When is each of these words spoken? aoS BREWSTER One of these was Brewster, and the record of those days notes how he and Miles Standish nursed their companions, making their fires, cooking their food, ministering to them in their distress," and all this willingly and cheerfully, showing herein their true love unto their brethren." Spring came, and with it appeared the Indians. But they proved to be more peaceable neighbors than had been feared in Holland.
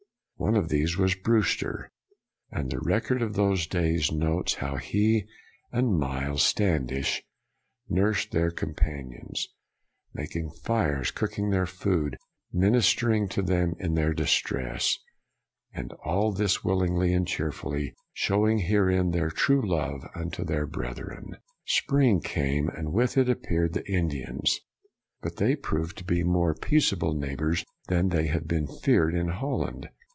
aoS 0.43 0.49
BREWSTER 0.57 0.57
One 0.57 0.63
of 0.65 0.69
these 0.69 0.97
was 0.97 1.13
Brewster, 1.23 1.89
and 2.49 2.71
the 2.71 2.79
record 2.79 3.21
of 3.21 3.33
those 3.35 3.67
days 3.67 4.11
notes 4.11 4.55
how 4.55 4.77
he 4.77 5.27
and 5.71 5.93
Miles 5.95 6.41
Standish 6.43 7.21
nursed 7.87 8.31
their 8.31 8.49
companions, 8.49 9.49
making 10.15 10.47
their 10.47 10.55
fires, 10.63 11.11
cooking 11.11 11.51
their 11.51 11.67
food, 11.67 12.17
ministering 12.51 13.27
to 13.29 13.43
them 13.43 13.75
in 13.77 13.93
their 13.93 14.15
distress," 14.15 14.97
and 15.75 15.93
all 16.03 16.31
this 16.31 16.63
willingly 16.63 17.13
and 17.13 17.27
cheerfully, 17.27 17.93
showing 18.11 18.57
herein 18.57 19.11
their 19.11 19.29
true 19.29 19.61
love 19.63 20.01
unto 20.15 20.43
their 20.43 20.65
brethren." 20.65 21.35
Spring 21.67 22.19
came, 22.19 22.67
and 22.67 22.91
with 22.91 23.15
it 23.15 23.29
appeared 23.29 23.73
the 23.73 23.85
Indians. 23.87 24.59
But 25.21 25.35
they 25.35 25.55
proved 25.55 25.99
to 25.99 26.03
be 26.03 26.23
more 26.23 26.55
peaceable 26.55 27.13
neighbors 27.13 27.63
than 27.89 28.09
had 28.09 28.47
been 28.47 28.65
feared 28.65 29.13
in 29.13 29.27
Holland. 29.27 29.87